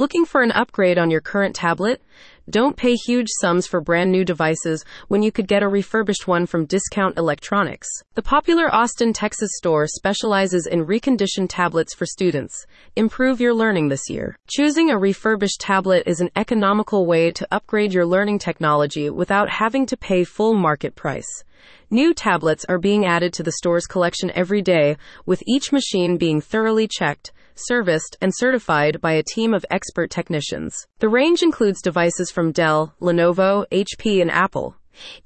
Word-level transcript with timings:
Looking 0.00 0.24
for 0.24 0.40
an 0.40 0.50
upgrade 0.52 0.96
on 0.96 1.10
your 1.10 1.20
current 1.20 1.54
tablet? 1.54 2.00
Don't 2.50 2.76
pay 2.76 2.94
huge 2.94 3.28
sums 3.40 3.68
for 3.68 3.80
brand 3.80 4.10
new 4.10 4.24
devices 4.24 4.84
when 5.06 5.22
you 5.22 5.30
could 5.30 5.46
get 5.46 5.62
a 5.62 5.68
refurbished 5.68 6.26
one 6.26 6.46
from 6.46 6.66
Discount 6.66 7.16
Electronics. 7.16 7.86
The 8.14 8.22
popular 8.22 8.74
Austin, 8.74 9.12
Texas 9.12 9.50
store 9.54 9.86
specializes 9.86 10.66
in 10.66 10.84
reconditioned 10.84 11.46
tablets 11.48 11.94
for 11.94 12.06
students. 12.06 12.66
Improve 12.96 13.40
your 13.40 13.54
learning 13.54 13.88
this 13.88 14.10
year. 14.10 14.36
Choosing 14.48 14.90
a 14.90 14.98
refurbished 14.98 15.60
tablet 15.60 16.02
is 16.06 16.20
an 16.20 16.30
economical 16.34 17.06
way 17.06 17.30
to 17.30 17.46
upgrade 17.52 17.94
your 17.94 18.06
learning 18.06 18.40
technology 18.40 19.10
without 19.10 19.48
having 19.48 19.86
to 19.86 19.96
pay 19.96 20.24
full 20.24 20.54
market 20.54 20.96
price. 20.96 21.44
New 21.90 22.14
tablets 22.14 22.64
are 22.68 22.78
being 22.78 23.04
added 23.04 23.32
to 23.34 23.42
the 23.42 23.52
store's 23.52 23.86
collection 23.86 24.32
every 24.34 24.62
day, 24.62 24.96
with 25.26 25.42
each 25.46 25.70
machine 25.70 26.16
being 26.16 26.40
thoroughly 26.40 26.88
checked, 26.88 27.32
serviced, 27.54 28.16
and 28.22 28.32
certified 28.34 29.00
by 29.00 29.12
a 29.12 29.22
team 29.22 29.52
of 29.52 29.66
expert 29.70 30.10
technicians. 30.10 30.74
The 31.00 31.08
range 31.08 31.42
includes 31.42 31.82
devices 31.82 32.30
from 32.30 32.39
Dell, 32.48 32.94
Lenovo, 33.00 33.66
HP, 33.70 34.20
and 34.20 34.30
Apple. 34.30 34.76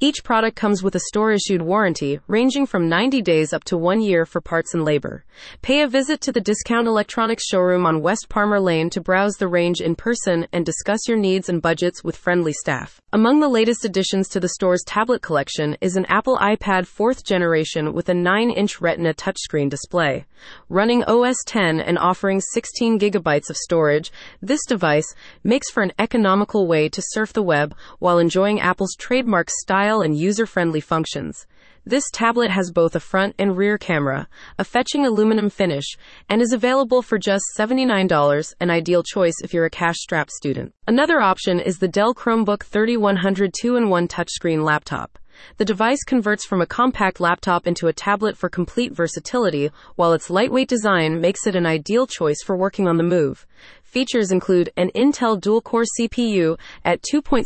Each 0.01 0.23
product 0.23 0.57
comes 0.57 0.83
with 0.83 0.95
a 0.95 1.01
store 1.01 1.33
issued 1.33 1.63
warranty 1.63 2.21
ranging 2.27 2.67
from 2.67 2.89
90 2.89 3.23
days 3.23 3.53
up 3.53 3.65
to 3.65 3.79
one 3.79 4.01
year 4.01 4.27
for 4.27 4.41
parts 4.41 4.75
and 4.75 4.85
labor. 4.85 5.25
Pay 5.63 5.83
a 5.83 5.89
visit 5.89 6.21
to 6.23 6.33
the 6.33 6.41
Discount 6.41 6.87
Electronics 6.87 7.47
showroom 7.47 7.87
on 7.87 8.03
West 8.03 8.29
Parmer 8.29 8.61
Lane 8.61 8.91
to 8.91 9.01
browse 9.01 9.35
the 9.35 9.49
range 9.49 9.81
in 9.81 9.95
person 9.95 10.47
and 10.53 10.67
discuss 10.67 11.09
your 11.09 11.19
needs 11.19 11.49
and 11.49 11.63
budgets 11.63 12.05
with 12.05 12.17
friendly 12.17 12.53
staff. 12.53 13.01
Among 13.15 13.39
the 13.39 13.49
latest 13.49 13.85
additions 13.85 14.29
to 14.31 14.41
the 14.41 14.49
store's 14.49 14.83
tablet 14.83 15.23
collection 15.23 15.77
is 15.81 15.95
an 15.95 16.05
Apple 16.07 16.37
iPad 16.39 16.83
4th 16.83 17.23
generation 17.23 17.93
with 17.93 18.09
a 18.09 18.13
9 18.13 18.51
inch 18.51 18.81
Retina 18.81 19.15
touchscreen 19.15 19.71
display. 19.71 20.27
Running 20.69 21.05
OS 21.05 21.37
10 21.47 21.79
and 21.79 21.97
offering 21.97 22.41
16 22.41 22.99
gigabytes 22.99 23.51
of 23.51 23.57
storage, 23.57 24.11
this 24.43 24.67
device 24.67 25.15
makes 25.45 25.71
for 25.71 25.85
an 25.85 25.93
economical 25.97 26.67
way 26.67 26.89
to 26.89 27.01
surf 27.01 27.33
the 27.33 27.41
web 27.41 27.77
while 28.01 28.19
enjoying 28.19 28.61
Apple's 28.61 28.97
trademark 28.99 29.49
style 29.49 30.01
and 30.01 30.19
user 30.19 30.45
friendly 30.45 30.81
functions. 30.81 31.47
This 31.87 32.05
tablet 32.11 32.51
has 32.51 32.71
both 32.71 32.97
a 32.97 33.01
front 33.01 33.35
and 33.39 33.59
rear 33.59 33.77
camera, 33.77 34.27
a 34.59 34.65
fetching 34.65 35.05
aluminum 35.05 35.51
finish, 35.51 35.85
and 36.31 36.41
is 36.41 36.55
available 36.55 37.03
for 37.03 37.19
just 37.19 37.45
$79, 37.59 38.55
an 38.59 38.71
ideal 38.71 39.03
choice 39.03 39.35
if 39.43 39.53
you're 39.53 39.67
a 39.67 39.71
cash 39.71 39.97
strapped 39.99 40.31
student. 40.31 40.73
Another 40.87 41.21
option 41.21 41.61
is 41.61 41.81
the 41.81 41.89
Dell 41.89 42.15
Chromebook 42.15 42.63
3100 42.63 43.53
2 43.61 43.77
in 43.77 43.91
1 43.91 44.09
touchscreen 44.09 44.65
laptop. 44.65 45.19
The 45.59 45.65
device 45.65 46.03
converts 46.05 46.47
from 46.47 46.63
a 46.63 46.67
compact 46.67 47.21
laptop 47.21 47.67
into 47.67 47.89
a 47.89 47.93
tablet 47.93 48.39
for 48.39 48.49
complete 48.49 48.93
versatility, 48.93 49.71
while 49.97 50.15
its 50.15 50.31
lightweight 50.31 50.69
design 50.69 51.21
makes 51.21 51.47
it 51.47 51.57
an 51.57 51.67
ideal 51.67 52.07
choice 52.07 52.43
for 52.43 52.57
working 52.57 52.89
on 52.89 52.97
the 52.97 53.03
move. 53.03 53.47
Features 53.95 54.33
include 54.33 54.71
an 54.77 54.91
Intel 54.97 55.41
dual-core 55.41 55.85
CPU 55.97 56.59
at 56.85 57.01
2.66 57.03 57.45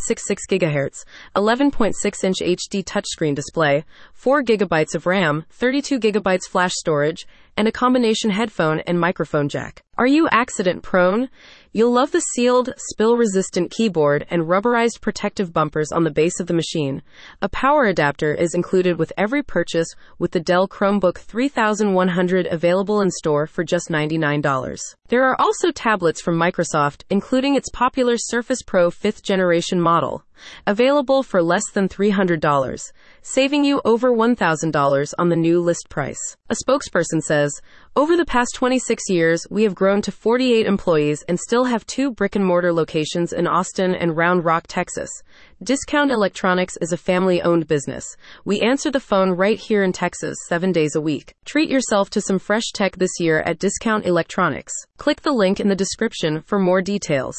GHz, 0.51 1.05
11.6-inch 1.37 2.39
HD 2.39 2.83
touchscreen 2.83 3.35
display, 3.35 3.85
4 4.15 4.43
GB 4.45 4.95
of 4.95 5.05
RAM, 5.05 5.45
32 5.51 6.01
GB 6.01 6.41
flash 6.49 6.73
storage, 6.73 7.27
and 7.59 7.69
a 7.69 7.73
combination 7.73 8.31
headphone 8.31 8.81
and 8.87 8.99
microphone 8.99 9.49
jack. 9.49 9.83
Are 9.99 10.07
you 10.07 10.29
accident 10.31 10.85
prone? 10.85 11.29
You'll 11.73 11.93
love 11.93 12.13
the 12.13 12.21
sealed, 12.21 12.73
spill 12.77 13.17
resistant 13.17 13.73
keyboard 13.73 14.25
and 14.31 14.45
rubberized 14.45 15.01
protective 15.01 15.53
bumpers 15.53 15.91
on 15.91 16.05
the 16.05 16.13
base 16.13 16.39
of 16.39 16.47
the 16.47 16.55
machine. 16.55 17.03
A 17.43 17.49
power 17.49 17.85
adapter 17.85 18.33
is 18.33 18.55
included 18.55 18.97
with 18.97 19.13
every 19.19 19.43
purchase 19.43 19.89
with 20.21 20.31
the 20.31 20.41
Dell 20.41 20.69
Chromebook 20.69 21.19
3100 21.19 22.47
available 22.47 23.01
in 23.01 23.11
store 23.11 23.49
for 23.49 23.65
just 23.65 23.89
$99. 23.89 24.79
There 25.09 25.25
are 25.25 25.41
also 25.41 25.73
tablets 25.73 26.23
from 26.23 26.38
Microsoft, 26.39 27.03
including 27.11 27.57
its 27.57 27.69
popular 27.71 28.17
Surface 28.17 28.63
Pro 28.63 28.91
5th 28.91 29.23
generation 29.23 29.81
model, 29.81 30.25
available 30.67 31.23
for 31.23 31.43
less 31.43 31.63
than 31.73 31.89
$300, 31.89 32.93
saving 33.23 33.65
you 33.65 33.81
over 33.85 34.11
$1,000 34.11 35.15
on 35.19 35.29
the 35.29 35.37
new 35.37 35.61
list 35.61 35.89
price. 35.89 36.37
A 36.51 36.57
spokesperson 36.65 37.23
says, 37.23 37.53
over 37.97 38.17
the 38.17 38.25
past 38.25 38.55
26 38.55 39.03
years, 39.09 39.45
we 39.51 39.65
have 39.65 39.75
grown 39.75 40.03
to 40.03 40.13
48 40.13 40.67
employees 40.67 41.25
and 41.27 41.41
still 41.41 41.65
have 41.65 41.85
two 41.87 42.13
brick 42.13 42.37
and 42.37 42.45
mortar 42.45 42.73
locations 42.73 43.33
in 43.33 43.49
Austin 43.49 43.95
and 43.95 44.17
Round 44.17 44.45
Rock, 44.45 44.67
Texas. 44.69 45.11
Discount 45.63 46.13
Electronics 46.13 46.77
is 46.81 46.93
a 46.93 46.97
family 46.97 47.43
owned 47.43 47.67
business. 47.67 48.05
We 48.45 48.61
answer 48.61 48.93
the 48.93 49.01
phone 49.01 49.33
right 49.33 49.59
here 49.59 49.83
in 49.83 49.93
Texas 49.93 50.37
seven 50.49 50.71
days 50.71 50.95
a 50.95 51.01
week. 51.01 51.35
Treat 51.45 51.69
yourself 51.69 52.09
to 52.11 52.21
some 52.21 52.39
fresh 52.39 52.71
tech 52.73 52.97
this 52.97 53.19
year 53.19 53.41
at 53.41 53.59
Discount 53.59 54.07
Electronics. 54.07 54.73
Click 54.99 55.23
the 55.23 55.33
link 55.33 55.59
in 55.59 55.69
the 55.69 55.75
description 55.75 56.43
for 56.43 56.61
more 56.61 56.81
details. 56.81 57.37